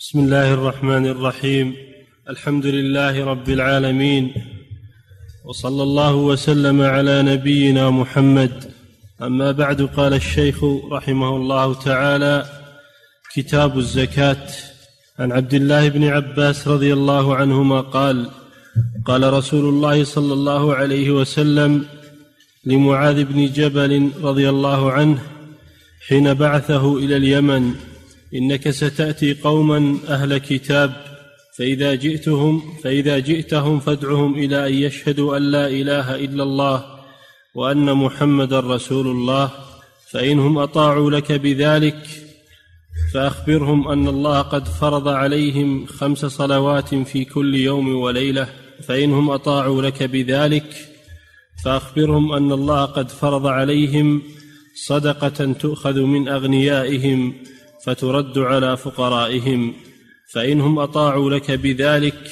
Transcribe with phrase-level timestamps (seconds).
[0.00, 1.76] بسم الله الرحمن الرحيم.
[2.28, 4.32] الحمد لله رب العالمين.
[5.44, 8.52] وصلى الله وسلم على نبينا محمد.
[9.22, 12.44] أما بعد قال الشيخ رحمه الله تعالى
[13.34, 14.46] كتاب الزكاة.
[15.18, 18.30] عن عبد الله بن عباس رضي الله عنهما قال
[19.04, 21.84] قال رسول الله صلى الله عليه وسلم
[22.64, 25.18] لمعاذ بن جبل رضي الله عنه
[26.08, 27.89] حين بعثه إلى اليمن.
[28.34, 30.92] إنك ستأتي قوما أهل كتاب
[31.58, 36.84] فإذا جئتهم فإذا جئتهم فادعهم إلى أن يشهدوا أن لا إله إلا الله
[37.54, 39.50] وأن محمدا رسول الله
[40.10, 42.06] فانهم أطاعوا لك بذلك
[43.14, 48.48] فأخبرهم أن الله قد فرض عليهم خمس صلوات في كل يوم وليلة
[48.82, 50.76] فانهم أطاعوا لك بذلك
[51.64, 54.22] فأخبرهم أن الله قد فرض عليهم
[54.86, 57.34] صدقة تؤخذ من أغنيائهم
[57.86, 59.74] فترد على فقرائهم
[60.34, 62.30] فانهم أطاعوا لك بذلك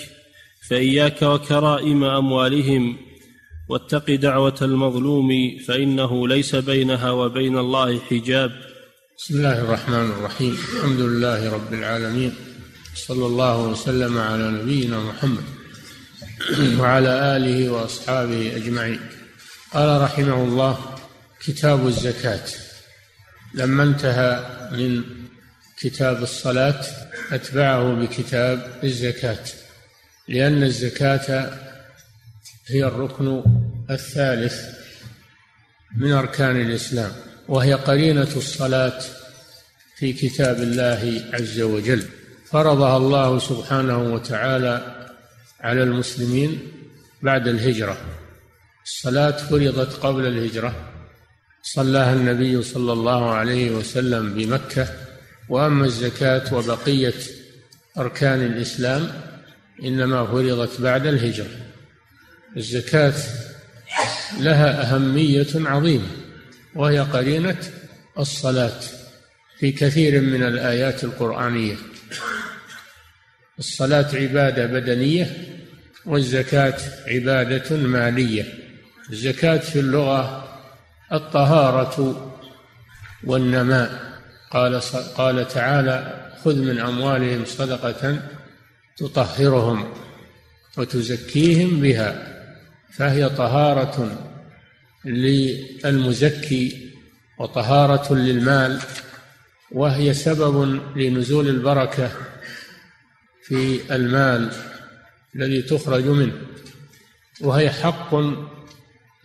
[0.70, 2.96] فإياك وكرائم أموالهم
[3.68, 5.28] واتق دعوة المظلوم
[5.66, 8.50] فإنه ليس بينها وبين الله حجاب.
[9.18, 10.58] بسم الله الرحمن الرحيم.
[10.76, 12.34] الحمد لله رب العالمين.
[12.94, 15.44] صلى الله وسلم على نبينا محمد
[16.78, 19.00] وعلى آله وأصحابه أجمعين.
[19.72, 20.78] قال رحمه الله
[21.46, 22.46] كتاب الزكاة.
[23.54, 25.17] لما انتهى من
[25.80, 26.84] كتاب الصلاة
[27.32, 29.44] أتبعه بكتاب الزكاة
[30.28, 31.50] لأن الزكاة
[32.66, 33.42] هي الركن
[33.90, 34.78] الثالث
[35.96, 37.12] من أركان الإسلام
[37.48, 39.00] وهي قرينة الصلاة
[39.96, 42.04] في كتاب الله عز وجل.
[42.50, 45.06] فرضها الله سبحانه وتعالى
[45.60, 46.72] على المسلمين
[47.22, 47.96] بعد الهجرة.
[48.84, 50.74] الصلاة فرضت قبل الهجرة.
[51.62, 55.07] صلاها النبي صلى الله عليه وسلم بمكة.
[55.48, 57.14] وأما الزكاة وبقية
[57.98, 59.10] أركان الإسلام
[59.84, 61.56] إنما فرضت بعد الهجرة.
[62.56, 63.14] الزكاة
[64.40, 66.08] لها أهمية عظيمة
[66.74, 67.56] وهي قرينة
[68.18, 68.80] الصلاة
[69.58, 71.76] في كثير من الآيات القرآنية.
[73.58, 75.36] الصلاة عبادة بدنية
[76.06, 78.44] والزكاة عبادة مالية.
[79.10, 80.48] الزكاة في اللغة
[81.12, 82.24] الطهارة
[83.24, 84.07] والنماء.
[84.50, 84.80] قال
[85.16, 88.22] قال تعالى خذ من أموالهم صدقة
[88.96, 89.92] تطهرهم
[90.76, 92.38] وتزكيهم بها
[92.92, 94.18] فهي طهارة
[95.04, 96.90] للمزكي
[97.38, 98.80] وطهارة للمال
[99.72, 102.10] وهي سبب لنزول البركة
[103.42, 104.52] في المال
[105.36, 106.32] الذي تخرج منه
[107.40, 108.14] وهي حق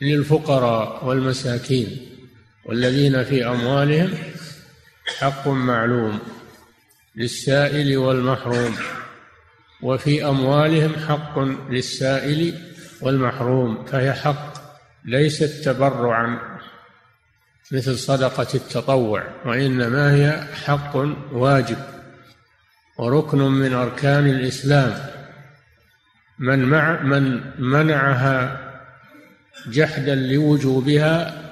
[0.02, 1.98] للفقراء والمساكين
[2.66, 4.14] والذين في أموالهم
[5.20, 6.20] حق معلوم
[7.16, 8.76] للسائل والمحروم
[9.82, 12.60] وفي أموالهم حق للسائل
[13.02, 14.54] والمحروم فهي حق
[15.06, 16.40] ليست تبرعا
[17.72, 20.96] مثل صدقة التطوع وإنما هي حق
[21.32, 21.78] واجب
[22.98, 24.94] وركن من أركان الإسلام.
[26.40, 28.60] من مع من منعها
[29.68, 31.44] جحدا لوجوبها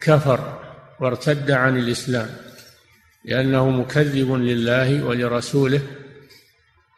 [0.00, 0.60] كفر
[1.00, 2.30] وارتد عن الإسلام.
[3.24, 5.80] لأنه مكذب لله ولرسوله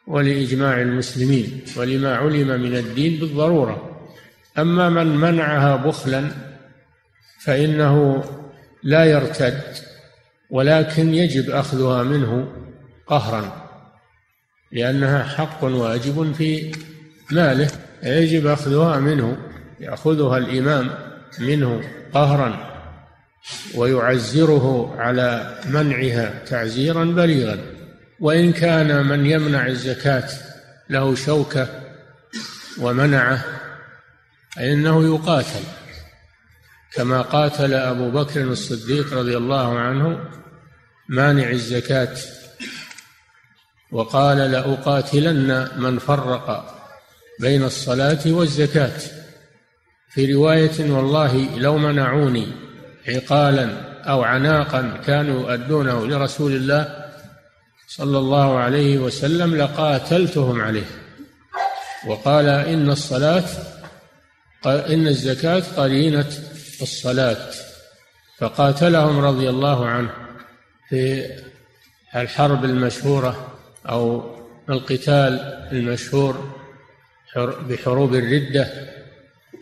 [0.07, 3.89] ولإجماع المسلمين ولما علم من الدين بالضرورة.
[4.57, 6.31] أما من منعها بخلا
[7.39, 8.23] فإنه
[8.83, 9.61] لا يرتد
[10.49, 12.47] ولكن يجب أخذها منه
[13.07, 13.69] قهرا
[14.71, 16.71] لأنها حق واجب في
[17.31, 17.67] ماله
[18.03, 19.37] يجب أخذها منه
[19.79, 20.89] يأخذها الإمام
[21.39, 21.81] منه
[22.13, 22.72] قهرا.
[23.75, 27.57] ويعزره على منعها تعزيرا بليغا.
[28.19, 30.29] وإن كان من يمنع الزكاة
[30.89, 31.67] له شوكة
[32.79, 33.45] ومنعه
[34.55, 35.63] فإنه يقاتل.
[36.93, 40.19] كما قاتل أبو بكر الصديق رضي الله عنه
[41.09, 42.15] مانع الزكاة.
[43.91, 46.75] وقال لأقاتلن من فرق
[47.39, 48.99] بين الصلاة والزكاة.
[50.09, 52.72] في رواية والله لو منعوني
[53.07, 53.69] عقالا
[54.03, 57.05] أو عناقا كانوا يؤدونه لرسول الله
[57.87, 60.85] صلى الله عليه وسلم لقاتلتهم عليه.
[62.07, 63.43] وقال إن الصلاة
[64.65, 66.25] إن الزكاة قرينة
[66.81, 67.37] الصلاة.
[68.37, 70.09] فقاتلهم رضي الله عنه
[70.89, 71.25] في
[72.15, 73.53] الحرب المشهورة
[73.89, 74.33] أو
[74.69, 75.39] القتال
[75.71, 76.53] المشهور
[77.37, 78.67] بحروب الردة.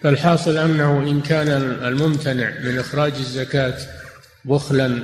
[0.04, 1.48] فالحاصل أنه إن كان
[1.84, 3.78] الممتنع من إخراج الزكاة
[4.46, 5.04] بخلا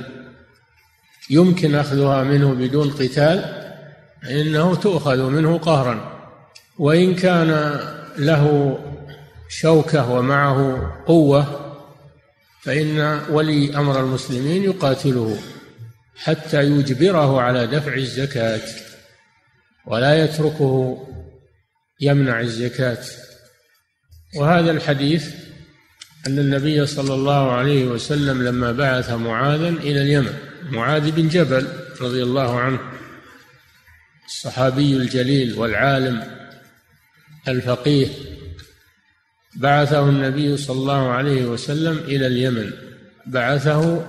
[1.30, 3.44] يمكن أخذها منه بدون قتال
[4.30, 6.18] إنه تؤخذ منه قهرا.
[6.78, 7.80] وإن كان
[8.18, 8.78] له
[9.48, 11.74] شوكة ومعه قوة
[12.62, 15.38] فإن ولي أمر المسلمين يقاتله
[16.16, 18.60] حتى يجبره على دفع الزكاة
[19.86, 21.06] ولا يتركه
[22.00, 23.04] يمنع الزكاة.
[24.36, 25.34] وهذا الحديث
[26.26, 30.32] أن النبي صلى الله عليه وسلم لما بعث معاذا إلى اليمن.
[30.70, 31.68] معاذ بن جبل
[32.00, 32.78] رضي الله عنه
[34.26, 36.24] الصحابي الجليل والعالم
[37.48, 38.08] الفقيه
[39.56, 42.72] بعثه النبي صلى الله عليه وسلم إلى اليمن.
[43.26, 44.06] بعثه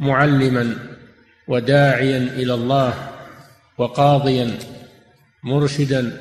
[0.00, 0.76] معلما
[1.48, 3.10] وداعيا إلى الله
[3.78, 4.58] وقاضيا
[5.42, 6.20] مرشدا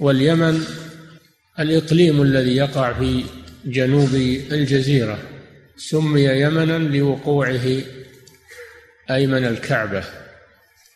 [0.00, 0.64] واليمن
[1.58, 3.24] الإقليم الذي يقع في
[3.64, 4.14] جنوب
[4.52, 5.18] الجزيرة
[5.76, 7.82] سمي يمنا لوقوعه
[9.10, 10.04] أيمن الكعبة.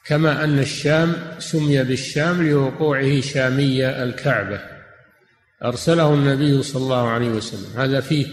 [0.07, 4.61] كما أن الشام سمي بالشام لوقوعه شامي الكعبة.
[5.65, 7.81] أرسله النبي صلى الله عليه وسلم.
[7.81, 8.27] هذا فيه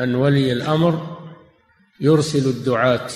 [0.00, 1.18] أن ولي الأمر
[2.00, 3.08] يرسل الدعاة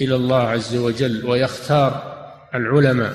[0.00, 2.18] إلى الله عز وجل ويختار
[2.54, 3.14] العلماء.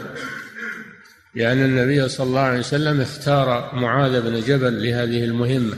[1.35, 5.77] لأن النبي صلى الله عليه وسلم اختار معاذ بن جبل لهذه المهمة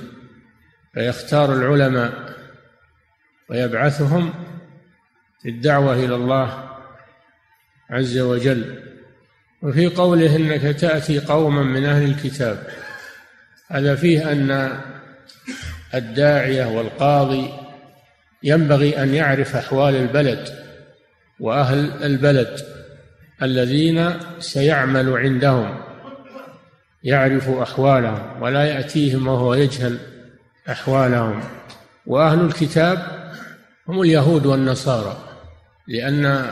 [0.93, 2.35] فيختار العلماء
[3.49, 4.33] ويبعثهم
[5.41, 6.69] في الدعوة إلى الله
[7.89, 8.83] عز وجل.
[9.61, 12.67] وفي قوله إنك تأتي قوما من أهل الكتاب
[13.71, 14.79] هذا فيه أن
[15.93, 17.53] الداعية والقاضي
[18.43, 20.49] ينبغي أن يعرف أحوال البلد
[21.39, 22.74] وأهل البلد.
[23.43, 25.77] الذين سيعمل عندهم
[27.03, 29.99] يعرف أحوالهم ولا يأتيهم وهو يجهل
[30.69, 31.43] أحوالهم.
[32.05, 33.25] وأهل الكتاب
[33.87, 35.17] هم اليهود والنصارى
[35.87, 36.51] لأن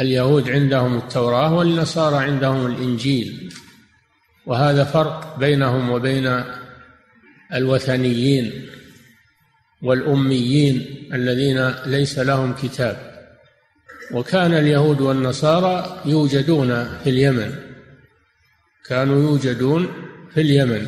[0.00, 3.54] اليهود عندهم التوراة والنصارى عندهم الإنجيل.
[4.46, 6.44] وهذا فرق بينهم وبين
[7.54, 8.66] الوثنيين
[9.82, 13.09] والأميين الذين ليس لهم كتاب.
[14.12, 17.54] وكان اليهود والنصارى يوجدون في اليمن.
[18.86, 19.88] كانوا يوجدون
[20.34, 20.86] في اليمن.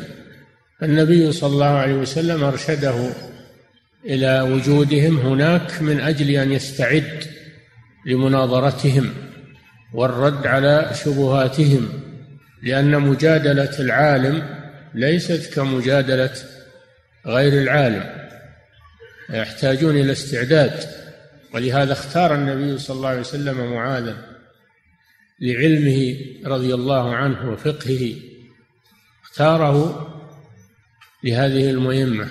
[0.83, 3.09] النبي صلى الله عليه وسلم أرشده
[4.05, 7.23] إلى وجودهم هناك من أجل أن يستعد
[8.05, 9.13] لمناظرتهم
[9.93, 11.89] والرد على شبهاتهم
[12.63, 14.43] لأن مجادلة العالم
[14.93, 16.33] ليست كمجادلة
[17.25, 18.03] غير العالم.
[19.29, 21.02] يحتاجون إلى استعداد.
[21.53, 24.17] ولهذا اختار النبي صلى الله عليه وسلم معاذا
[25.41, 26.15] لعلمه
[26.45, 28.15] رضي الله عنه وفقهه
[29.23, 30.09] اختاره
[31.23, 32.27] لهذه المهمة.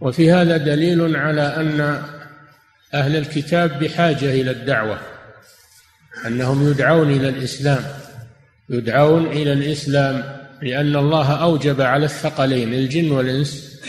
[0.00, 2.02] وفي هذا دليل على أن
[2.94, 4.98] أهل الكتاب بحاجة إلى الدعوة
[6.26, 7.84] أنهم يدعون إلى الإسلام
[8.70, 13.80] يدعون إلى الإسلام لأن الله أوجب على الثقلين الجن والإنس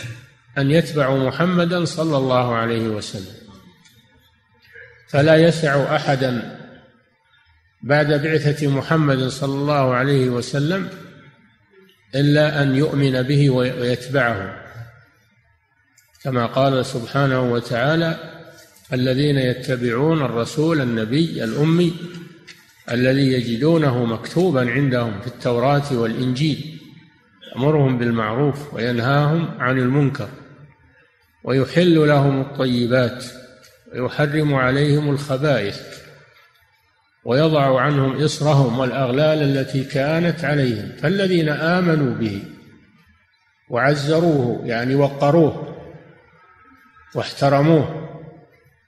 [0.58, 3.39] أن يتبعوا محمدا صلى الله عليه وسلم.
[5.10, 6.56] فلا يسع أحدا
[7.82, 10.88] بعد بعثة محمد صلى الله عليه وسلم
[12.14, 14.60] إلا أن يؤمن به ويتبعه.
[16.22, 18.16] كما قال سبحانه وتعالى
[18.92, 21.94] الذين يتبعون الرسول النبي الأمي
[22.90, 26.80] الذي يجدونه مكتوبا عندهم في التوراة والإنجيل
[27.52, 30.28] يأمرهم بالمعروف وينهاهم عن المنكر
[31.44, 33.24] ويحل لهم الطيبات.
[33.94, 35.80] ويحرم عليهم الخبائث
[37.24, 42.42] ويضع عنهم إصرهم والأغلال التي كانت عليهم فالذين آمنوا به
[43.70, 45.76] وعزروه يعني وقروه
[47.14, 48.10] واحترموه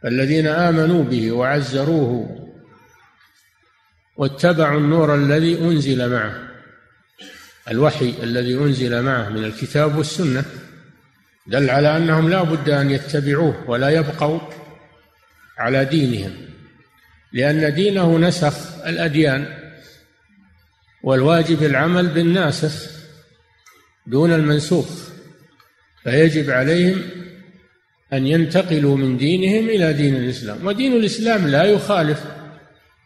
[0.04, 2.38] الذين آمنوا به وعزروه
[4.16, 6.35] واتبعوا النور الذي أنزل معه
[7.71, 10.44] الوحي الذي أنزل معه من الكتاب والسنة
[11.47, 14.40] دل على أنهم لا بد أن يتبعوه ولا يبقوا
[15.59, 16.32] على دينهم
[17.32, 19.47] لأن دينه نسخ الأديان
[21.02, 22.90] والواجب العمل بالناسخ
[24.06, 24.87] دون المنسوخ
[26.04, 27.02] فيجب عليهم
[28.12, 30.66] أن ينتقلوا من دينهم إلى دين الإسلام.
[30.66, 32.25] ودين الإسلام لا يخالف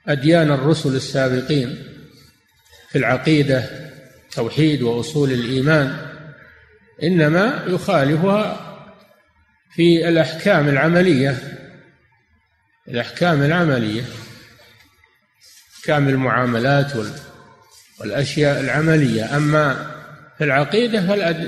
[0.09, 1.83] أديان الرسل السابقين
[2.91, 3.65] في العقيدة
[4.33, 5.97] توحيد وأصول الإيمان
[7.03, 8.61] إنما يخالفها
[9.75, 11.39] في الأحكام العملية.
[12.89, 14.03] الأحكام العملية
[15.87, 16.93] أحكام المعاملات
[18.01, 19.37] والأشياء العملية.
[19.37, 19.91] أما
[20.39, 21.01] في العقيدة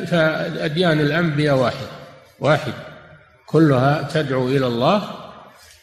[0.05, 1.87] فأديان الأنبياء واحد
[2.41, 2.73] واحد.
[3.47, 5.15] كلها تدعو إلى الله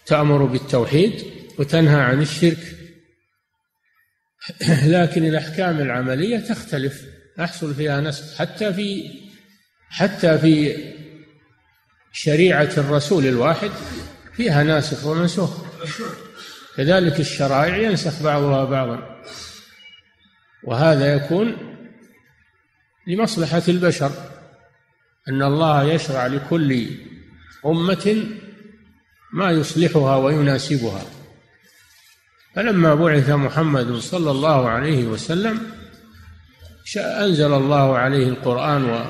[0.05, 1.23] تأمر بالتوحيد
[1.59, 2.75] وتنهى عن الشرك.
[4.95, 7.01] لكن الأحكام العملية تختلف
[7.39, 9.11] يحصل فيها نسخ حتى في
[9.89, 10.77] حتى في
[12.11, 13.71] شريعة الرسول الواحد
[14.37, 15.49] فيها ناسخ ومنسوخ
[16.77, 19.21] كذلك الشرائع ينسخ بعضها بعضا.
[20.63, 21.57] وهذا يكون
[23.07, 24.11] لمصلحة البشر.
[25.29, 26.87] أن الله يشرع لكل
[27.65, 28.23] أمة
[29.33, 31.01] ما يصلحها ويناسبها.
[32.55, 35.71] فلما بعث محمد صلى الله عليه وسلم
[36.97, 39.05] أنزل الله عليه القرآن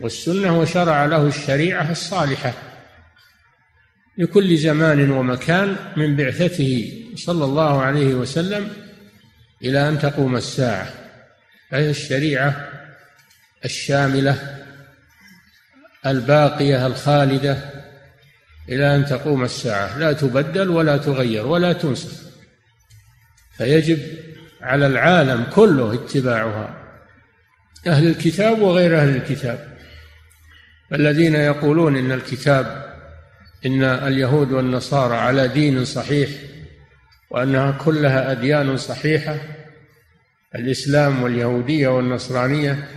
[0.00, 2.67] والسنة وشرع له الشريعة الصالحة.
[4.18, 8.70] لكل زمان ومكان من بعثته صلى الله عليه وسلم
[9.62, 10.92] إلى أن تقوم الساعة
[11.70, 12.68] فهي الشريعة
[13.64, 14.58] الشاملة
[16.06, 17.58] الباقية الخالدة
[18.68, 19.98] إلى أن تقوم الساعة.
[19.98, 22.22] لا تبدل ولا تغير ولا تنسخ.
[23.56, 23.98] فيجب
[24.60, 26.74] على العالم كله اتباعها
[27.86, 29.78] أهل الكتاب وغير أهل الكتاب.
[30.92, 32.87] الذين يقولون إن الكتاب
[33.66, 36.28] إن اليهود والنصارى على دين صحيح
[37.30, 39.36] وأنها كلها أديان صحيحة
[40.54, 42.88] الإسلام واليهودية والنصرانية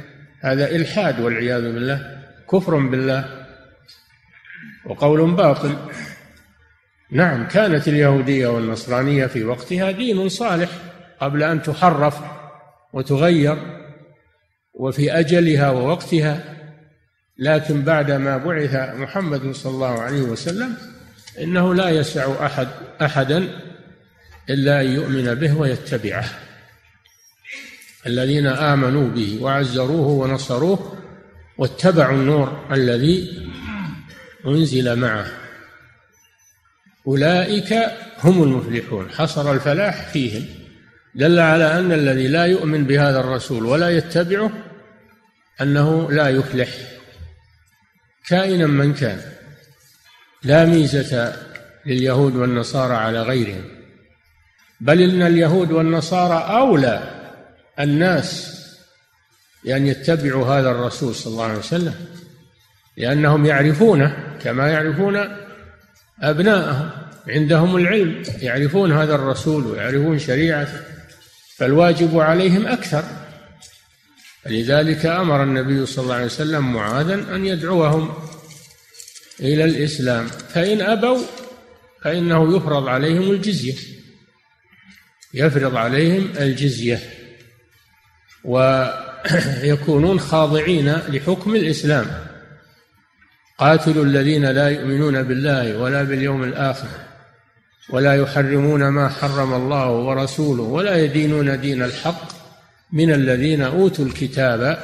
[0.41, 3.45] هذا إلحاد والعياذ بالله كفر بالله
[4.85, 5.75] وقول باطل.
[7.11, 10.69] نعم كانت اليهودية والنصرانية في وقتها دين صالح
[11.19, 12.19] قبل أن تحرف
[12.93, 13.57] وتغير
[14.73, 16.60] وفي أجلها ووقتها
[17.41, 20.73] لكن بعدما بعث محمد صلى الله عليه وسلم
[21.41, 22.67] إنه لا يسع أحد
[23.01, 23.47] أحدا
[24.49, 26.25] إلا أن يؤمن به ويتبعه.
[28.07, 30.97] الذين آمنوا به وعزروه ونصروه
[31.57, 33.49] واتبعوا النور الذي
[34.47, 35.27] أنزل معه.
[37.07, 37.73] أولئك
[38.23, 39.09] هم المفلحون.
[39.09, 40.45] حصر الفلاح فيهم.
[41.15, 44.51] دل على أن الذي لا يؤمن بهذا الرسول ولا يتبعه
[45.61, 46.69] أنه لا يفلح.
[48.27, 49.21] كائنا من كان
[50.43, 51.33] لا ميزة
[51.85, 53.63] لليهود والنصارى على غيرهم
[54.81, 57.21] بل إن اليهود والنصارى أولى
[57.79, 58.57] الناس
[59.63, 61.93] بأن يتبعوا هذا الرسول صلى الله عليه وسلم
[62.97, 65.19] لأنهم يعرفونه كما يعرفون
[66.21, 66.89] أبناءهم
[67.27, 70.81] عندهم العلم يعرفون هذا الرسول ويعرفون شريعته
[71.57, 73.03] فالواجب عليهم أكثر
[74.43, 78.13] فلذلك أمر النبي صلى الله عليه وسلم معاذا أن يدعوهم
[79.39, 80.27] إلى الإسلام.
[80.27, 81.19] فإن أبوا
[82.03, 83.75] فإنه يفرض عليهم الجزية
[85.33, 86.99] يفرض عليهم الجزية
[88.43, 92.05] ويكونون خاضعين لحكم الإسلام.
[93.57, 96.87] قاتلوا الذين لا يؤمنون بالله ولا باليوم الآخر
[97.89, 102.40] ولا يحرمون ما حرم الله ورسوله ولا يدينون دين الحق.
[102.91, 104.77] من الذين أوتوا الكتاب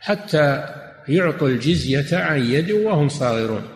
[0.00, 0.74] حتى
[1.08, 3.68] يعطوا الجزية عن يد وهم صاغرون.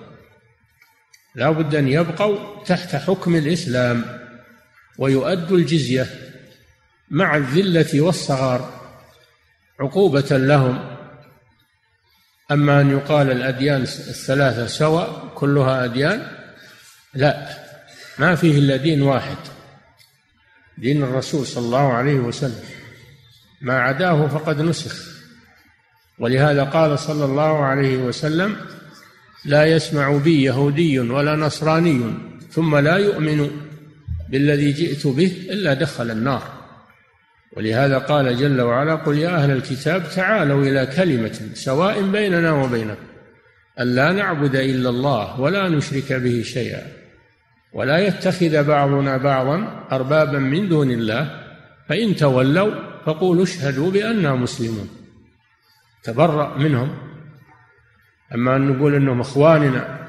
[1.35, 4.05] لا بد أن يبقوا تحت حكم الإسلام
[4.99, 6.07] ويؤدوا الجزية
[7.11, 8.81] مع الذلة والصغار
[9.81, 10.97] عقوبة لهم.
[12.51, 16.27] أما أن يقال الأديان الثلاثة سواء كلها أديان
[17.15, 17.49] لا
[18.19, 19.37] ما فيه إلا دين واحد
[20.79, 22.82] دين الرسول صلى الله عليه وسلم.
[23.63, 25.13] ما عداه فقد نسخ.
[26.19, 28.57] ولهذا قال صلى الله عليه وسلم
[29.45, 32.01] لا يسمع بي يهودي ولا نصراني
[32.51, 33.51] ثم لا يؤمن
[34.31, 36.63] بالذي جئت به إلا دخل النار.
[37.57, 43.03] ولهذا قال جل وعلا قل يا أهل الكتاب تعالوا إلى كلمة سواء بيننا وبينكم
[43.81, 46.83] ألا نعبد إلا الله ولا نشرك به شيئا
[47.73, 51.41] ولا يتخذ بعضنا بعضا أربابا من دون الله
[51.89, 54.89] فإن تولوا فقولوا اشهدوا بأننا مسلمون.
[56.03, 56.99] تبرأ منهم.
[58.35, 60.09] أما أن نقول أنهم إخواننا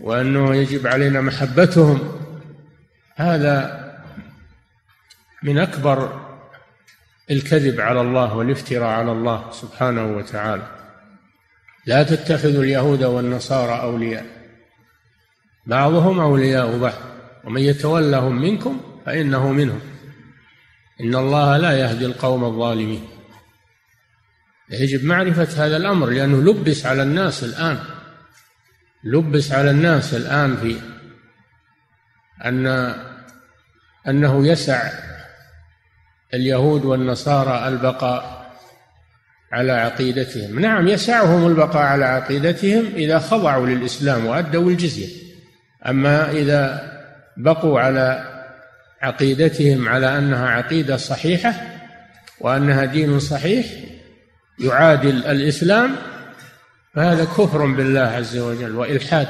[0.00, 2.12] وأنه يجب علينا محبتهم
[3.16, 3.80] هذا
[5.42, 6.20] من أكبر
[7.30, 10.66] الكذب على الله والافتراء على الله سبحانه وتعالى.
[11.86, 14.26] لا تتخذوا اليهود والنصارى أولياء.
[15.66, 16.94] بعضهم أولياء بعض.
[17.44, 19.80] ومن يتولهم منكم فإنه منهم.
[21.00, 23.08] إن الله لا يهدي القوم الظالمين.
[24.70, 27.78] يجب معرفة هذا الأمر لأنه لبس على الناس الآن
[29.04, 30.76] لبس على الناس الآن في
[32.44, 32.94] أن
[34.08, 34.90] أنه يسع
[36.34, 38.50] اليهود والنصارى البقاء
[39.52, 40.58] على عقيدتهم.
[40.60, 45.08] نعم يسعهم البقاء على عقيدتهم إذا خضعوا للإسلام وأدوا الجزية.
[45.86, 46.90] أما إذا
[47.36, 48.39] بقوا على
[49.00, 51.54] عقيدتهم على أنها عقيدة صحيحة
[52.40, 53.66] وأنها دين صحيح
[54.58, 55.96] يعادل الإسلام
[56.94, 59.28] فهذا كفر بالله عز وجل وإلحاد.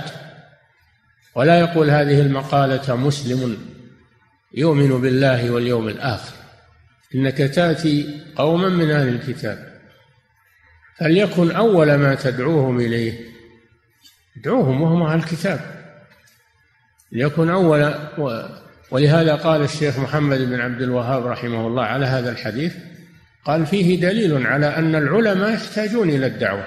[1.35, 3.59] ولا يقول هذه المقالة مسلم
[4.55, 6.33] يؤمن بالله واليوم الآخر.
[7.15, 9.71] إنك تأتي قوما من أهل الكتاب
[10.99, 13.21] فليكن أول ما تدعوهم إليه.
[14.37, 15.61] ادعوهم وهم أهل الكتاب.
[17.13, 17.95] ليكن أول
[18.91, 22.75] ولهذا قال الشيخ محمد بن عبد الوهاب رحمه الله على هذا الحديث
[23.45, 26.67] قال فيه دليل على أن العلماء يحتاجون إلى الدعوة.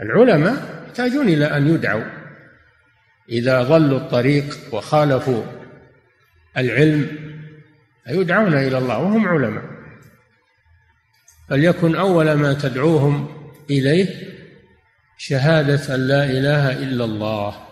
[0.00, 2.04] العلماء يحتاجون إلى أن يدعوا.
[3.28, 5.42] إذا ضلوا الطريق وخالفوا
[6.56, 7.08] العلم
[8.08, 9.64] يدعون إلى الله وهم علماء.
[11.48, 13.28] فليكن أول ما تدعوهم
[13.70, 14.08] إليه
[15.18, 17.67] شهادة أن لا إله إلا الله.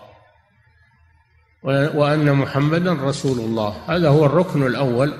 [1.63, 3.83] وأن محمدا رسول الله.
[3.87, 5.13] هذا هو الركن الأول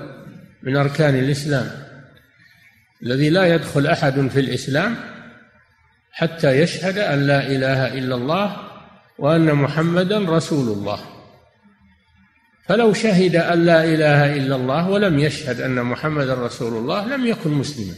[0.63, 1.71] من أركان الإسلام.
[3.03, 4.95] الذي لا يدخل أحد في الإسلام
[6.11, 8.55] حتى يشهد أن لا إله إلا الله
[9.17, 10.99] وأن محمدا رسول الله.
[12.65, 17.51] فلو شهد أن لا إله إلا الله ولم يشهد أن محمدا رسول الله لم يكن
[17.51, 17.93] مسلما.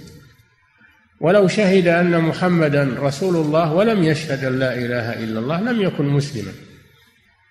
[1.21, 6.05] ولو شهد أن محمدا رسول الله ولم يشهد أن لا إله إلا الله لم يكن
[6.05, 6.51] مسلما.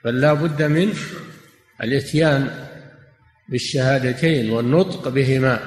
[0.04, 0.94] بل لا بد من
[1.82, 2.68] الاتيان
[3.48, 5.60] بالشهادتين والنطق بهما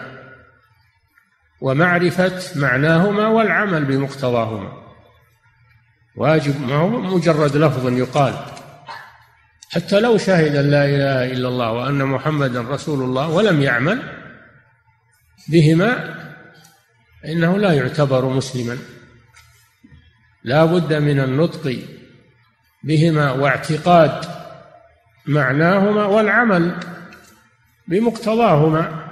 [1.62, 4.82] ومعرفة معناهما والعمل بمقتضاهما.
[6.16, 8.34] واجب ما هو مجرد لفظ يقال.
[9.70, 14.02] حتى لو شهد لا إله إلا الله وأن محمدا رسول الله ولم يعمل
[15.50, 16.16] بهما
[17.26, 18.78] إنه لا يعتبر مسلما.
[20.44, 21.80] لا بد من النطق
[22.84, 24.26] بهما واعتقاد
[25.26, 26.76] معناهما والعمل
[27.88, 29.12] بمقتضاهما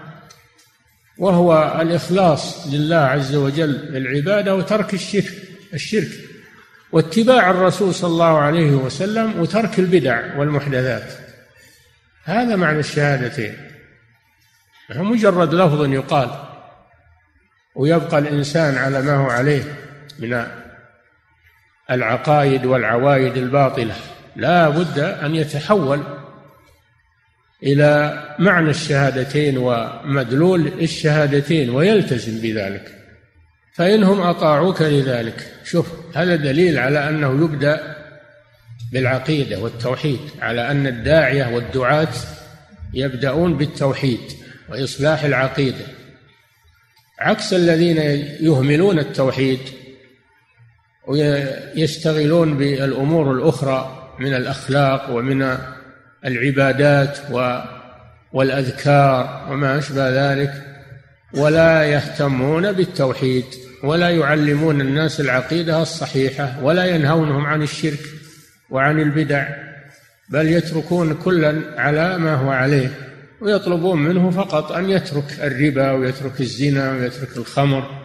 [1.17, 5.33] وهو الإخلاص لله عز وجل للعبادة وترك الشرك
[5.73, 6.11] الشرك
[6.91, 11.13] واتباع الرسول صلى الله عليه وسلم وترك البدع والمحدثات.
[12.24, 13.57] هذا معنى الشهادتين.
[14.96, 16.29] مجرد لفظ يقال
[17.75, 19.63] ويبقى الإنسان على ما هو عليه
[20.20, 20.48] من
[21.91, 23.95] العقائد والعوايد الباطلة.
[24.35, 26.03] لا بد أن يتحول
[27.63, 32.91] إلى معنى الشهادتين ومدلول الشهادتين ويلتزم بذلك.
[33.73, 35.47] فإنهم أطاعوك لذلك.
[35.63, 37.95] شوف هذا دليل على أنه يبدأ
[38.93, 42.13] بالعقيدة والتوحيد على أن الداعية والدعاة
[42.93, 44.19] يبدأون بالتوحيد
[44.69, 45.85] وإصلاح العقيدة.
[47.19, 47.97] عكس الذين
[48.39, 49.59] يهملون التوحيد
[51.07, 55.57] ويشتغلون بالأمور الأخرى من الأخلاق ومن
[56.25, 57.18] العبادات
[58.33, 60.53] والأذكار وما أشبه ذلك
[61.33, 63.46] ولا يهتمون بالتوحيد
[63.83, 68.00] ولا يعلمون الناس العقيدة الصحيحة ولا ينهونهم عن الشرك
[68.70, 69.48] وعن البدع
[70.29, 72.92] بل يتركون كلا على ما هو عليه
[73.42, 78.01] ويطلبون منه فقط أن يترك الربا ويترك الزنا ويترك الخمر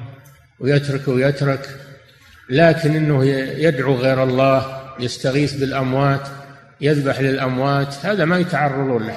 [0.61, 1.69] ويترك ويترك
[2.51, 3.25] لكن إنه
[3.59, 6.29] يدعو غير الله يستغيث بالأموات
[6.81, 9.17] يذبح للأموات هذا ما يتعرضون له.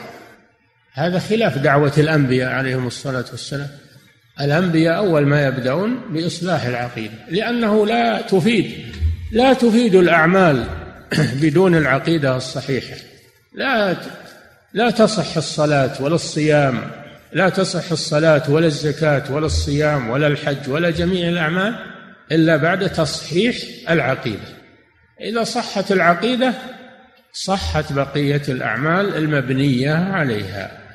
[0.94, 3.68] هذا خلاف دعوة الأنبياء عليهم الصلاة والسلام.
[4.42, 8.72] الأنبياء أول ما يبدأون بإصلاح العقيدة لأنه لا تفيد
[9.32, 10.64] لا تفيد الأعمال
[11.42, 12.96] بدون العقيدة الصحيحة.
[13.56, 13.96] لا
[14.74, 16.82] لا تصح الصلاة ولا الصيام
[17.34, 21.76] لا تصح الصلاة ولا الزكاة ولا الصيام ولا الحج ولا جميع الأعمال.
[22.32, 23.56] إلا بعد تصحيح
[23.90, 24.58] العقيدة.
[25.22, 26.54] إذا صحت العقيدة
[27.34, 30.88] صحت بقية الأعمال المبنية عليها.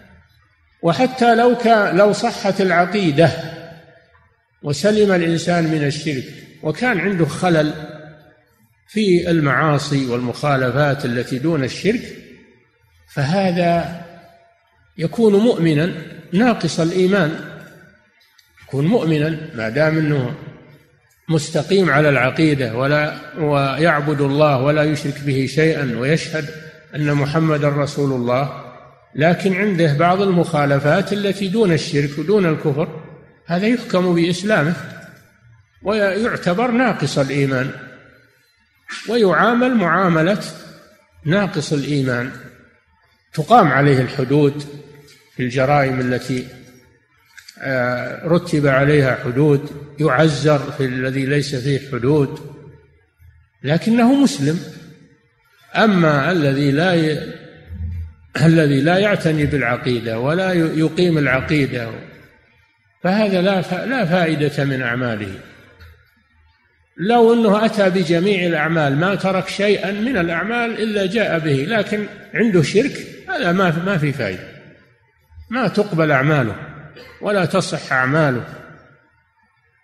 [0.83, 3.31] وحتى لو كان لو صحت العقيدة
[4.63, 6.25] وسلم الإنسان من الشرك
[6.63, 7.73] وكان عنده خلل
[8.89, 12.17] في المعاصي والمخالفات التي دون الشرك
[13.15, 14.03] فهذا
[14.99, 15.93] يكون مؤمنا
[16.33, 17.41] ناقص الإيمان.
[18.63, 20.35] يكون مؤمنا ما دام إنه
[21.29, 26.49] مستقيم على العقيدة ولا ويعبد الله ولا يشرك به شيئا ويشهد
[26.95, 28.63] أن محمدا رسول الله.
[29.15, 33.01] لكن عنده بعض المخالفات التي دون الشرك ودون الكفر
[33.47, 34.75] هذا يحكم بإسلامه
[35.83, 37.71] ويعتبر ناقص الإيمان
[39.09, 40.41] ويعامل معاملة
[41.25, 42.31] ناقص الإيمان.
[43.35, 44.65] تقام عليه الحدود
[45.37, 46.47] في الجرائم التي
[48.25, 52.39] رتب عليها حدود يعزر في الذي ليس فيه حدود
[53.63, 54.61] لكنه مسلم.
[55.77, 57.19] أما الذي لا
[58.41, 61.91] الذي لا يعتني بالعقيدة ولا يقيم العقيدة
[63.03, 65.35] فهذا لا لا فائدة من أعماله.
[66.97, 72.63] لو أنه أتى بجميع الأعمال ما ترك شيئا من الأعمال إلا جاء به لكن عنده
[72.63, 74.49] شرك هذا ما ما في فائدة.
[75.51, 76.72] ما تقبل أعماله.
[77.21, 78.45] ولا تصح أعماله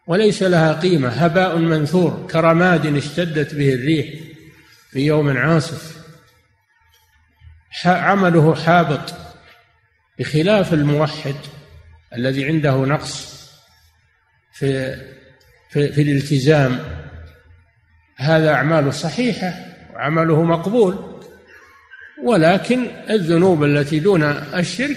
[0.06, 1.08] وليس لها قيمة.
[1.08, 4.14] هباء منثور كرماد اشتدت به الريح
[4.90, 5.98] في يوم عاصف.
[7.86, 9.14] عمله حابط
[10.18, 11.34] بخلاف الموحد
[12.14, 13.38] الذي عنده نقص
[14.52, 14.96] في
[15.70, 16.80] في, في الالتزام.
[18.16, 19.54] هذا أعماله صحيحة
[19.94, 21.22] وعمله مقبول
[22.24, 24.96] ولكن الذنوب التي دون الشرك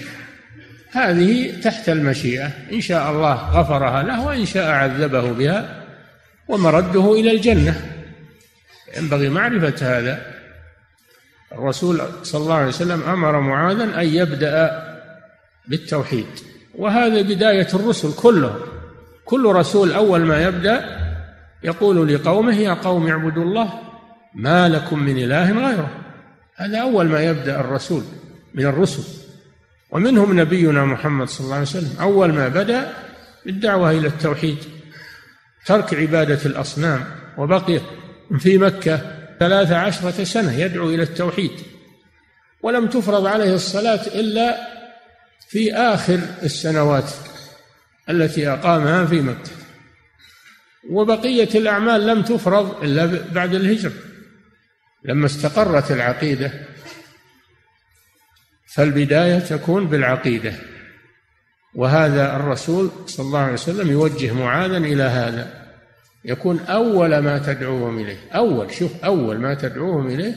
[0.92, 2.50] هذه تحت المشيئة.
[2.72, 5.84] إن شاء الله غفرها له وإن شاء عذبه بها
[6.48, 7.80] ومرده إلى الجنة.
[8.96, 10.22] ينبغي معرفة هذا.
[11.52, 14.82] الرسول صلى الله عليه وسلم أمر معاذا أن يبدأ
[15.68, 16.26] بالتوحيد.
[16.74, 18.60] وهذا بداية الرسل كلهم.
[19.24, 20.84] كل رسول أول ما يبدأ
[21.62, 23.70] يقول لقومه يا قوم اعبدوا الله
[24.34, 25.90] ما لكم من إله غيره.
[26.56, 28.02] هذا أول ما يبدأ الرسول
[28.54, 29.21] من الرسل.
[29.92, 31.96] ومنهم نبينا محمد صلى الله عليه وسلم.
[32.00, 32.92] أول ما بدأ
[33.46, 34.58] بالدعوة إلى التوحيد
[35.66, 37.04] ترك عبادة الأصنام
[37.38, 37.80] وبقي
[38.38, 39.00] في مكة
[39.40, 41.50] ثلاث عشرة سنة يدعو إلى التوحيد.
[42.62, 44.68] ولم تفرض عليه الصلاة إلا
[45.48, 47.10] في آخر السنوات
[48.10, 49.50] التي أقامها في مكة.
[50.90, 53.92] وبقية الأعمال لم تفرض إلا بعد الهجرة.
[55.04, 56.52] لما استقرت العقيدة
[58.74, 60.52] فالبداية تكون بالعقيدة.
[61.74, 65.62] وهذا الرسول صلى الله عليه وسلم يوجه معاذا إلى هذا.
[66.24, 70.34] يكون أول ما تدعوهم إليه أول شوف أول ما تدعوهم إليه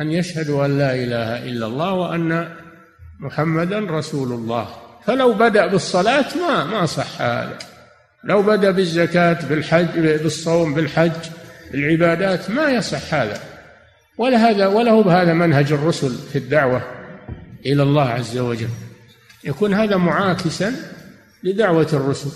[0.00, 2.48] أن يشهدوا أن لا إله إلا الله وأن
[3.20, 4.68] محمدا رسول الله.
[5.06, 7.58] فلو بدأ بالصلاة ما ما صح هذا.
[8.24, 11.30] لو بدأ بالزكاة بالحج بالصوم بالحج
[11.72, 13.40] بالعبادات ما يصح هذا.
[14.18, 14.68] ولا هذا
[15.02, 17.03] بهذا منهج الرسل في الدعوة.
[17.66, 18.68] إلى الله عز وجل.
[19.44, 20.72] يكون هذا معاكسا
[21.42, 22.30] لدعوة الرسل.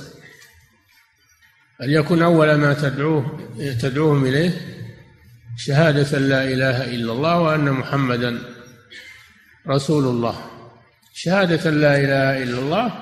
[1.79, 3.41] فليكن أول ما تدعوه
[3.83, 4.51] تدعوهم إليه
[5.57, 8.39] شهادة لا إله إلا الله وأن محمدا
[9.69, 10.51] رسول الله.
[11.15, 12.93] شهادة لا إله إلا الله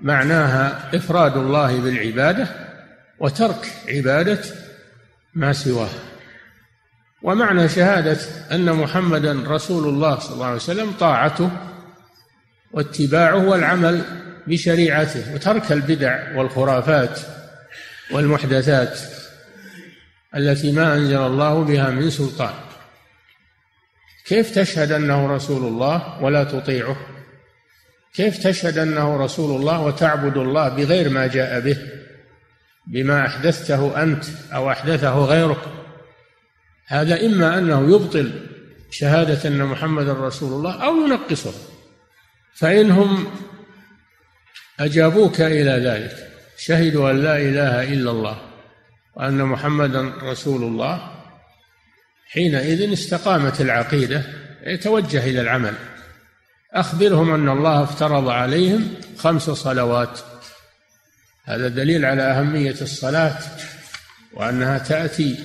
[0.00, 2.48] معناها إفراد الله بالعبادة
[3.18, 4.38] وترك عبادة
[5.34, 5.88] ما سواه.
[7.26, 8.18] ومعنى شهادة
[8.52, 11.50] أن محمدا رسول الله صلى الله عليه وسلم طاعته
[12.72, 14.04] واتباعه والعمل
[14.46, 17.20] بشريعته وترك البدع والخرافات
[18.10, 18.98] والمحدثات
[20.36, 22.54] التي ما أنزل الله بها من سلطان.
[24.26, 26.96] كيف تشهد أنه رسول الله ولا تطيعه؟
[28.14, 31.78] كيف تشهد أنه رسول الله وتعبد الله بغير ما جاء به؟
[32.86, 35.85] بما أحدثته أنت أو أحدثه غيرك؟
[36.86, 38.32] هذا إما أنه يبطل
[38.90, 41.52] شهادة أن محمد رسول الله أو ينقصه
[42.54, 43.26] فإنهم
[44.80, 48.40] أجابوك إلى ذلك شهدوا أن لا إله إلا الله
[49.16, 51.12] وأن محمدا رسول الله
[52.28, 54.22] حينئذ استقامت العقيدة
[54.66, 55.74] يتوجه إلى العمل.
[56.72, 60.20] أخبرهم أن الله افترض عليهم خمس صلوات.
[61.44, 63.38] هذا دليل على أهمية الصلاة
[64.34, 65.38] وأنها تأتي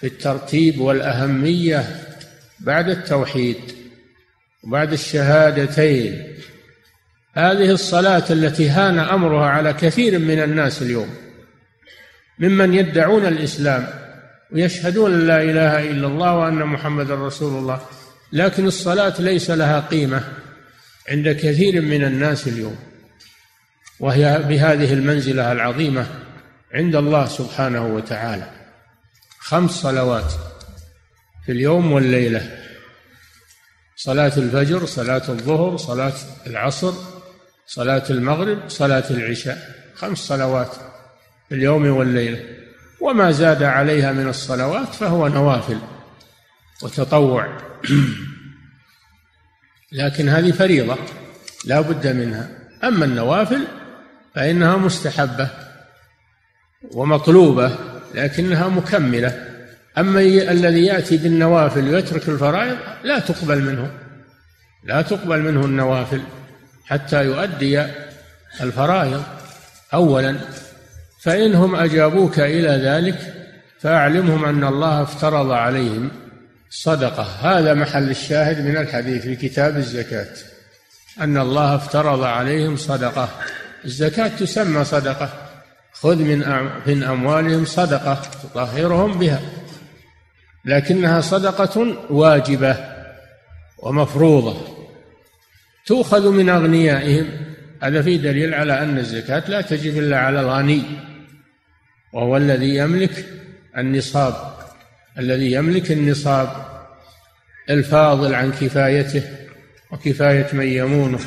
[0.00, 1.84] في الترتيب والأهمية
[2.60, 3.56] بعد التوحيد
[4.64, 6.34] وبعد الشهادتين.
[7.34, 11.14] هذه الصلاة التي هان أمرها على كثير من الناس اليوم
[12.38, 13.86] ممن يدعون الإسلام
[14.52, 17.80] ويشهدون لا إله إلا الله وأن محمد رسول الله
[18.32, 20.22] لكن الصلاة ليس لها قيمة
[21.08, 22.76] عند كثير من الناس اليوم.
[24.00, 26.06] وهي بهذه المنزلة العظيمة
[26.74, 28.63] عند الله سبحانه وتعالى.
[29.44, 30.32] خمس صلوات
[31.46, 32.58] في اليوم والليلة.
[33.96, 36.12] صلاة الفجر صلاة الظهر صلاة
[36.46, 36.92] العصر
[37.66, 39.74] صلاة المغرب صلاة العشاء.
[39.94, 40.72] خمس صلوات
[41.48, 42.42] في اليوم والليلة.
[43.00, 45.78] وما زاد عليها من الصلوات فهو نوافل
[46.82, 47.58] وتطوع.
[49.92, 50.96] لكن هذه فريضة
[51.64, 52.50] لا بد منها.
[52.84, 53.66] أما النوافل
[54.34, 55.50] فإنها مستحبة
[56.92, 57.93] ومطلوبة.
[58.14, 59.46] لكنها مكملة.
[59.98, 63.90] أما الذي يأتي بالنوافل ويترك الفرائض لا تقبل منه.
[64.84, 66.20] لا تقبل منه النوافل
[66.84, 67.86] حتى يؤدي
[68.60, 69.22] الفرائض.
[69.94, 70.36] أولا
[71.20, 73.34] فإنهم أجابوك إلى ذلك
[73.80, 76.10] فأعلمهم أن الله افترض عليهم
[76.70, 77.22] صدقة.
[77.22, 80.26] هذا محل الشاهد من الحديث في كتاب الزكاة
[81.20, 83.28] أن الله افترض عليهم صدقة.
[83.84, 85.43] الزكاة تسمى صدقة.
[85.94, 86.38] خذ من
[86.86, 89.40] من أموالهم صدقة تطهرهم بها.
[90.64, 92.76] لكنها صدقة واجبة
[93.78, 94.56] ومفروضة.
[95.86, 97.26] تؤخذ من أغنيائهم.
[97.82, 100.82] هذا في دليل على أن الزكاة لا تجب إلا على الغني
[102.12, 103.26] وهو الذي يملك
[103.78, 104.34] النصاب.
[105.18, 106.48] الذي يملك النصاب
[107.70, 109.22] الفاضل عن كفايته
[109.92, 111.18] وكفاية من يمونه.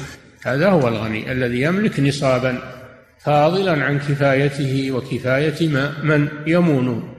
[0.46, 2.77] هذا هو الغني الذي يملك نصابا.
[3.20, 7.14] فاضلا عن كفايته وكفاية ما من يمونه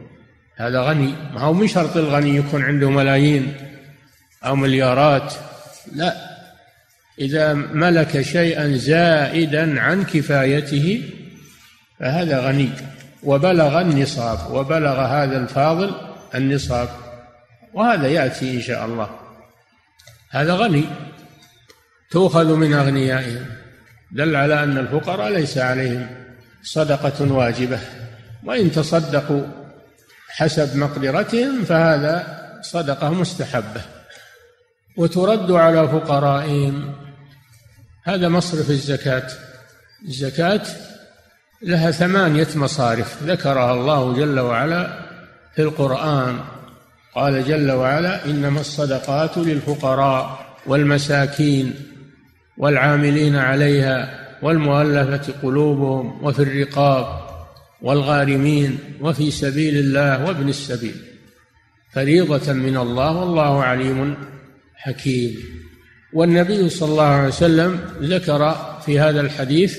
[0.56, 1.14] هذا غني.
[1.34, 3.54] ما هو من شرط الغني يكون عنده ملايين
[4.44, 5.34] أو مليارات.
[5.94, 6.14] لا.
[7.18, 11.10] إذا ملك شيئا زائدا عن كفايته
[12.00, 12.70] فهذا غني.
[13.22, 14.54] وبلغ النصاب.
[14.54, 15.94] وبلغ هذا الفاضل
[16.34, 16.88] النصاب.
[17.74, 19.10] وهذا يأتي إن شاء الله.
[20.30, 20.84] هذا غني.
[22.10, 23.46] تؤخذ من أغنيائهم.
[24.12, 26.06] دل على أن الفقراء ليس عليهم.
[26.62, 27.78] صدقة واجبة.
[28.44, 29.46] وإن تصدقوا
[30.28, 33.80] حسب مقدرتهم فهذا صدقة مستحبة.
[34.96, 36.94] وترد على فقرائهم.
[38.04, 39.26] هذا مصرف الزكاة.
[40.08, 40.62] الزكاة
[41.62, 43.22] لها ثمانية مصارف.
[43.22, 44.98] ذكرها الله جل وعلا
[45.54, 46.38] في القرآن.
[47.14, 51.74] قال جل وعلا إنما الصدقات للفقراء والمساكين.
[52.58, 57.06] والعاملين عليها والمؤلفة قلوبهم وفي الرقاب
[57.82, 60.94] والغارمين وفي سبيل الله وابن السبيل.
[61.92, 64.16] فريضة من الله والله عليم
[64.76, 65.36] حكيم.
[66.12, 69.78] والنبي صلى الله عليه وسلم ذكر في هذا الحديث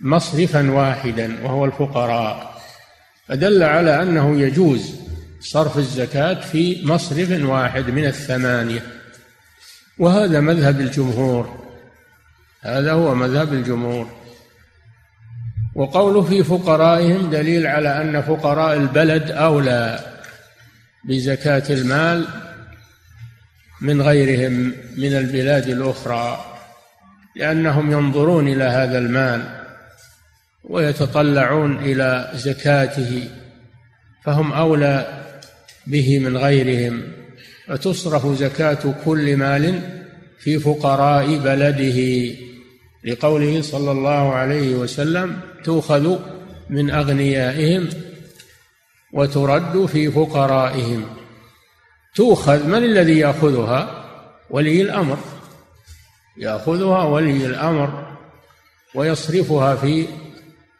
[0.00, 2.60] مصرفا واحدا وهو الفقراء.
[3.28, 4.94] فدل على أنه يجوز
[5.40, 8.82] صرف الزكاة في مصرف واحد من الثمانية.
[9.98, 11.67] وهذا مذهب الجمهور.
[12.68, 14.18] هذا هو مذهب الجمهور.
[15.74, 20.00] وقوله في فقرائهم دليل على أن فقراء البلد أولى
[21.04, 22.26] بزكاة المال
[23.80, 26.44] من غيرهم من البلاد الأخرى
[27.36, 29.42] لأنهم ينظرون إلى هذا المال
[30.64, 33.28] ويتطلعون إلى زكاته
[34.24, 35.24] فهم أولى
[35.86, 37.02] به من غيرهم.
[37.70, 39.80] وتصرف زكاة كل مال
[40.38, 42.47] في فقراء بلده.
[43.08, 46.18] لقوله صلى الله عليه وسلم تؤخذ
[46.70, 47.88] من أغنيائهم
[49.12, 51.06] وترد في فقرائهم.
[52.14, 54.04] تؤخذ من الذي يأخذها؟
[54.50, 55.18] ولي الأمر.
[56.36, 58.16] يأخذها ولي الأمر
[58.94, 60.06] ويصرفها في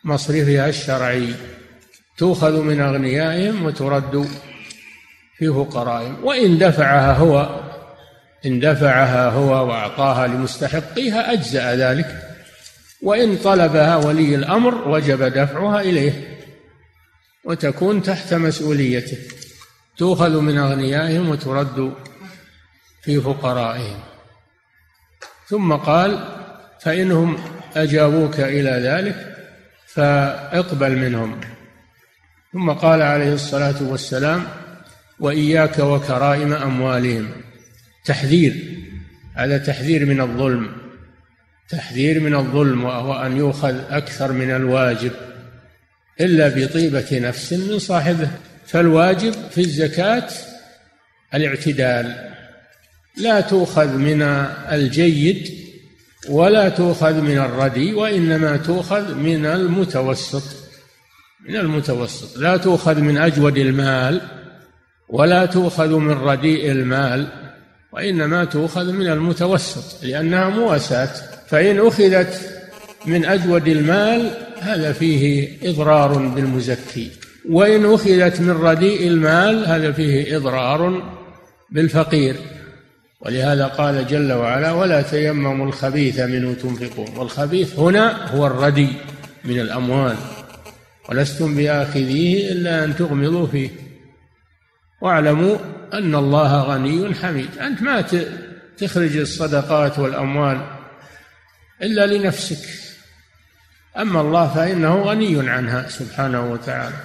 [0.05, 1.35] مصرفها الشرعي.
[2.19, 4.29] تؤخذ من أغنيائهم وترد
[5.39, 6.25] في فقرائهم.
[6.25, 7.61] وإن دفعها هو
[8.47, 12.23] إن دفعها هو وأعطاها لمستحقيها أجزأ ذلك.
[13.03, 16.39] وإن طلبها ولي الأمر وجب دفعها إليه.
[17.45, 19.19] وتكون تحت مسؤوليته.
[19.97, 21.93] تؤخذ من أغنيائهم وترد
[23.03, 24.01] في فقرائهم.
[25.47, 26.25] ثم قال
[26.81, 27.39] فإنهم
[27.77, 29.37] أجابوك إلى ذلك
[29.87, 31.41] فاقبل منهم.
[32.53, 34.45] ثم قال عليه الصلاة والسلام
[35.21, 37.31] وإياك وكرائم أموالهم.
[38.09, 38.55] تحذير.
[39.35, 40.71] هذا تحذير من الظلم.
[41.69, 45.13] تحذير من الظلم وهو أن يؤخذ أكثر من الواجب.
[46.21, 48.31] إلا بطيبة نفس من صاحبه.
[48.67, 50.29] فالواجب في الزكاة
[51.35, 52.31] الاعتدال.
[53.17, 54.23] لا تؤخذ من
[54.73, 55.51] الجيد
[56.29, 60.43] ولا تؤخذ من الردي وإنما تؤخذ من المتوسط.
[61.49, 62.37] من المتوسط.
[62.37, 64.21] لا تؤخذ من أجود المال
[65.09, 67.38] ولا تؤخذ من رديء المال.
[67.99, 71.11] وإنما تؤخذ من المتوسط لأنها مواساة.
[71.49, 72.41] فإن أخذت
[73.07, 74.31] من أجود المال
[74.61, 77.11] هذا فيه إضرار بالمزكي.
[77.51, 81.03] وإن أخذت من رديء المال هذا فيه إضرار
[81.71, 82.37] بالفقير.
[83.21, 87.17] ولهذا قال جل وعلا ولا تيمموا الخبيث منه تنفقون.
[87.17, 88.89] والخبيث هنا هو الردي
[89.45, 90.17] من الأموال.
[91.09, 93.71] ولستم بآخذيه إلا أن تغمضوا فيه.
[95.03, 95.57] واعلموا
[95.95, 97.59] أن الله غني حميد.
[97.59, 98.05] أنت ما
[98.79, 100.67] تخرج الصدقات والأموال
[101.83, 102.69] إلا لنفسك.
[103.97, 106.97] أما الله فإنه غني عنها سبحانه وتعالى.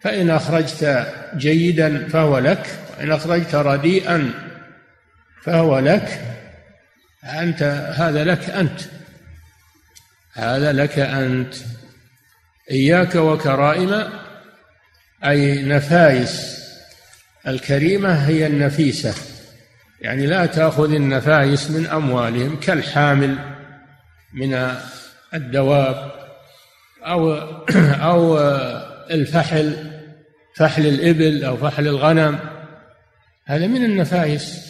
[0.00, 4.30] فإن أخرجت جيدا فهو لك وإن أخرجت رديئا
[5.42, 6.20] فهو لك.
[7.24, 7.62] أنت
[7.96, 8.80] هذا لك أنت.
[10.32, 11.54] هذا لك أنت.
[12.70, 14.10] إياك وكرائم
[15.24, 16.65] أي نفايس
[17.46, 19.14] الكريمة هي النفيسة.
[20.00, 23.38] يعني لا تأخذ النفائس من أموالهم كالحامل
[24.34, 24.74] من
[25.34, 26.12] الدواب
[27.02, 27.32] أو
[28.10, 28.38] أو
[29.10, 29.76] الفحل
[30.56, 32.38] فحل الإبل أو فحل الغنم.
[33.44, 34.66] هذا من النفائس.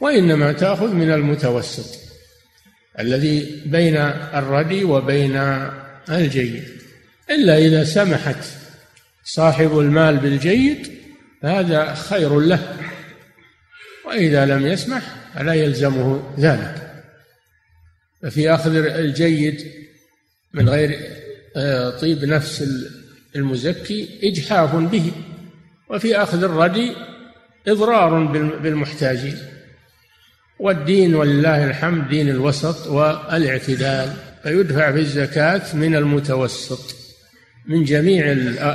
[0.00, 1.98] وإنما تأخذ من المتوسط
[2.98, 3.96] الذي بين
[4.34, 5.36] الردي وبين
[6.08, 6.64] الجيد.
[7.30, 8.44] إلا إذا سمحت
[9.24, 10.95] صاحب المال بالجيد
[11.42, 12.76] فهذا خير له.
[14.06, 15.02] وإذا لم يسمح
[15.34, 17.04] فلا يلزمه ذلك.
[18.22, 19.72] ففي أخذ الجيد
[20.54, 20.98] من غير
[21.56, 22.64] آه، طيب نفس
[23.36, 25.12] المزكي إجحاف به.
[25.90, 26.92] وفي أخذ الردي
[27.68, 28.24] إضرار
[28.62, 29.38] بالمحتاجين.
[30.58, 34.12] والدين ولله الحمد دين الوسط والإعتدال.
[34.42, 37.05] فيدفع في الزكاة من المتوسط.
[37.68, 38.34] من جميع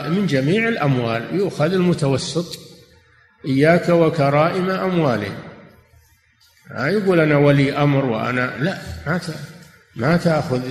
[0.10, 2.60] من جميع الأموال يؤخذ المتوسط.
[3.46, 5.38] إياك وكرائم أموالهم
[6.72, 8.78] ما يقول أنا ولي أمر وأنا لا
[9.08, 9.20] ما
[9.96, 10.62] ما تأخذ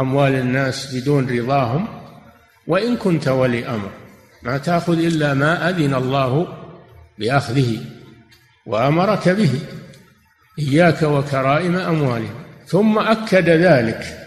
[0.00, 1.88] أموال الناس بدون رضاهم.
[2.66, 3.90] وإن كنت ولي أمر
[4.42, 6.48] ما تأخذ إلا ما أذن الله
[7.18, 7.78] بأخذه
[8.66, 9.60] وأمرك به.
[10.58, 12.34] إياك وكرائم أموالهم
[12.66, 14.19] ثم أكد ذلك.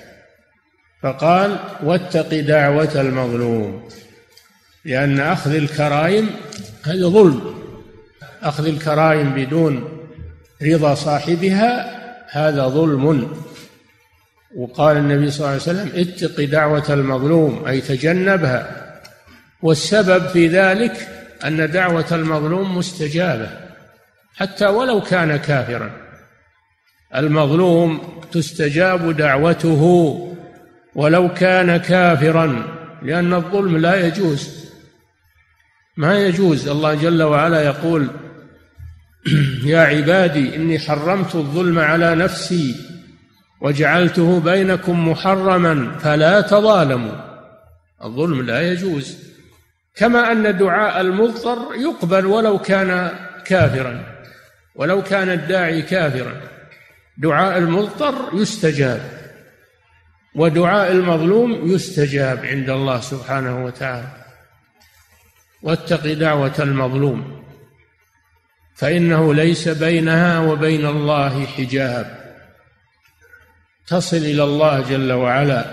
[1.03, 3.89] فقال واتق دعوة المظلوم
[4.85, 6.29] لأن أخذ الكرائم
[6.83, 7.55] هذا ظلم.
[8.41, 9.89] أخذ الكرائم بدون
[10.63, 13.31] رضا صاحبها هذا ظلم.
[14.55, 18.93] وقال النبي صلى الله عليه وسلم اتق دعوة المظلوم أي تجنبها.
[19.61, 21.07] والسبب في ذلك
[21.45, 23.49] أن دعوة المظلوم مستجابة
[24.35, 25.91] حتى ولو كان كافرا.
[27.15, 30.32] المظلوم تستجاب دعوته.
[30.95, 32.65] ولو كان كافرا
[33.01, 34.63] لأن الظلم لا يجوز.
[35.97, 36.67] ما يجوز.
[36.67, 38.07] الله جل وعلا يقول
[39.65, 42.75] يا عبادي إني حرمت الظلم على نفسي
[43.61, 47.15] وجعلته بينكم محرما فلا تظالموا.
[48.03, 49.17] الظلم لا يجوز.
[49.95, 53.11] كما أن دعاء المضطر يقبل ولو كان
[53.45, 54.03] كافرا
[54.75, 56.41] ولو كان الداعي كافرا.
[57.17, 59.22] دعاء المضطر يستجاب.
[60.35, 64.07] ودعاء المظلوم يستجاب عند الله سبحانه وتعالى.
[65.61, 67.43] واتق دعوة المظلوم
[68.75, 72.35] فإنه ليس بينها وبين الله حجاب.
[73.87, 75.65] تصل إلى الله جل وعلا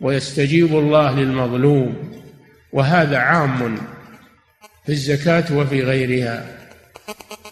[0.00, 2.20] ويستجيب الله للمظلوم
[2.72, 3.76] وهذا عام
[4.86, 6.58] في الزكاة وفي غيرها.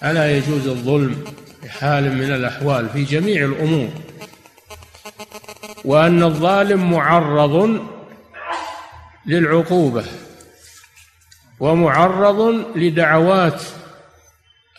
[0.05, 1.25] ألا يجوز الظلم
[1.63, 4.06] في حال من الأحوال في جميع الأمور.
[5.87, 7.81] وأن الظالم معرض
[9.27, 10.05] للعقوبة
[11.61, 12.41] ومعرض
[12.77, 13.63] لدعوات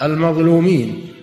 [0.01, 1.13] المظلومين.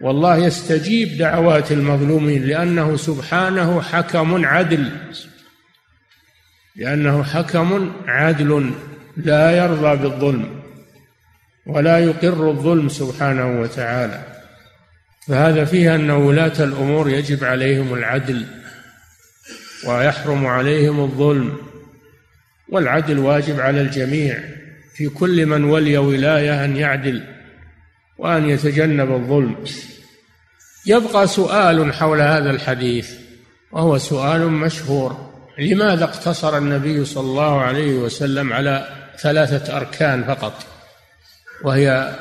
[0.00, 4.92] والله يستجيب دعوات المظلومين لأنه سبحانه حكم عدل
[6.76, 8.70] لأنه حكم عدل
[9.16, 10.62] لا يرضى بالظلم
[11.66, 14.35] ولا يقر الظلم سبحانه وتعالى.
[15.28, 18.46] فهذا فيه أن ولاة الأمور يجب عليهم العدل
[19.86, 21.58] ويحرم عليهم الظلم
[22.68, 24.40] والعدل واجب على الجميع.
[24.94, 27.24] في كل من ولي ولاية أن يعدل
[28.18, 29.64] وأن يتجنب الظلم.
[30.86, 33.10] يبقى سؤال حول هذا الحديث
[33.72, 35.32] وهو سؤال مشهور.
[35.58, 38.88] لماذا اقتصر النبي صلى الله عليه وسلم على
[39.20, 40.66] ثلاثة أركان فقط؟
[41.64, 42.16] وهي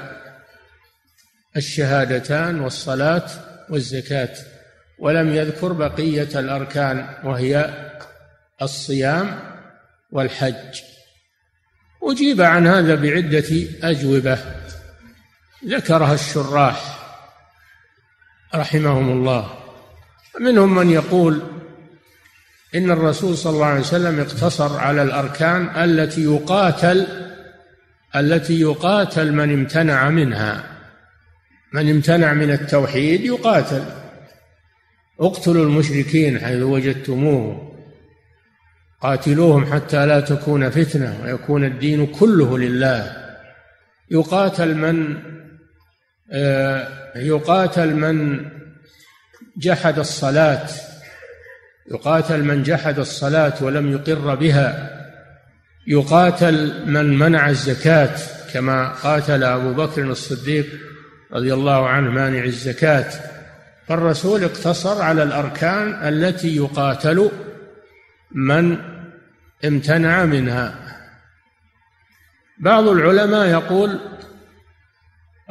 [1.58, 3.28] الشهادتان والصلاة
[3.70, 4.36] والزكاة.
[5.00, 7.74] ولم يذكر بقية الأركان وهي
[8.62, 9.39] الصيام
[10.12, 10.82] والحج.
[12.04, 14.38] أجيب عن هذا بعدة أجوبة
[15.68, 17.00] ذكرها الشراح
[18.56, 19.54] رحمهم الله.
[20.39, 21.41] منهم من يقول
[22.76, 27.08] إن الرسول صلى الله عليه وسلم اقتصر على الأركان التي يقاتل
[28.15, 30.74] التي يقاتل من امتنع منها.
[31.76, 33.84] من امتنع من التوحيد يقاتل.
[35.19, 37.71] اقتلوا المشركين حيث وجدتموه.
[39.01, 43.26] قاتلوهم حتى لا تكون فتنة ويكون الدين كله لله.
[44.11, 45.17] يقاتل من
[46.32, 48.45] آه، يقاتل من
[49.57, 50.67] جحد الصلاة.
[51.91, 54.91] يقاتل من جحد الصلاة ولم يقر بها.
[55.88, 58.17] يقاتل من منع الزكاة
[58.53, 60.65] كما قاتل أبو بكر الصديق
[61.36, 63.11] رضي الله عنه مانع الزكاة.
[63.88, 67.31] فالرسول اقتصر على الأركان التي يقاتل
[68.31, 68.77] من
[69.65, 70.75] امتنع منها.
[72.59, 73.99] بعض العلماء يقول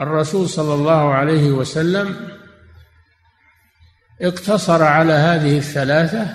[0.00, 2.28] الرسول صلى الله عليه وسلم
[4.22, 6.26] اقتصر على هذه الثلاثة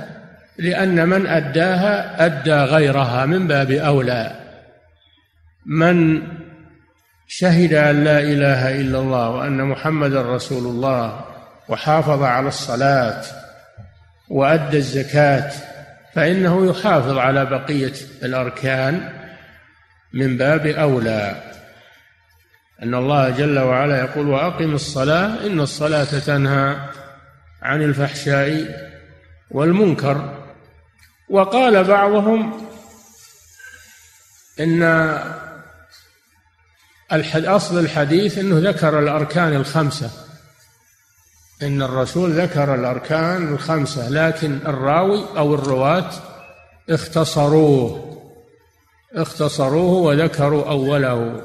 [0.57, 4.39] لأن من أداها أدى غيرها من باب أولى.
[5.65, 6.21] من
[7.32, 11.25] شهد أن لا إله إلا الله وأن محمدا رسول الله
[11.69, 13.21] وحافظ على الصلاة
[14.30, 15.51] وأدى الزكاة
[16.13, 19.09] فإنه يحافظ على بقية الأركان
[20.13, 21.36] من باب أولى.
[22.84, 26.75] أن الله جل وعلا يقول وأقم الصلاة إن الصلاة تنهى
[27.61, 28.65] عن الفحشاء
[29.51, 30.38] والمنكر.
[31.30, 32.67] وقال بعضهم
[34.59, 34.84] إن
[37.12, 40.12] أصل الحديث أنه ذكر الأركان الخمسة.
[41.62, 46.12] إن الرسول ذكر الأركان الخمسة لكن الراوي أو الرواة
[46.89, 48.10] اختصروه.
[49.14, 51.41] اختصروه وذكروا أوله.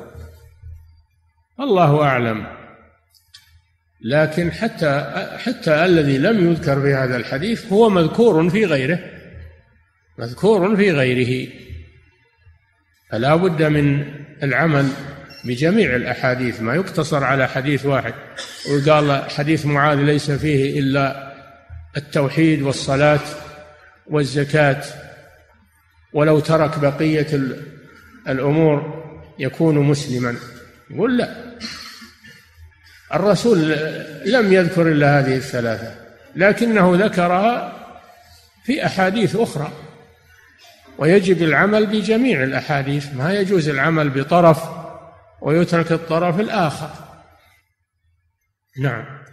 [1.61, 2.47] الله أعلم.
[4.01, 8.99] لكن حتى حتى الذي لم يذكر في هذا الحديث هو مذكور في غيره.
[10.19, 11.53] مذكور في غيره.
[13.11, 14.89] فلا بد من العمل.
[15.45, 18.15] بجميع الأحاديث ما يقتصر على حديث واحد.
[18.71, 21.33] وقال حديث معاذ ليس فيه إلا
[21.97, 23.21] التوحيد والصلاة
[24.07, 24.83] والزكاة.
[26.13, 27.27] ولو ترك بقية
[28.29, 29.05] الأمور
[29.39, 30.35] يكون مسلما.
[30.91, 31.35] يقول لا.
[33.15, 33.77] الرسول
[34.27, 35.95] لم يذكر إلا هذه الثلاثة
[36.37, 37.73] لكنه ذكرها
[38.65, 39.73] في أحاديث أخرى.
[40.99, 44.84] ويجب العمل بجميع الأحاديث ما يجوز العمل بطرف
[45.45, 46.91] ويترك الطرف الآخر.
[48.81, 49.24] نعم.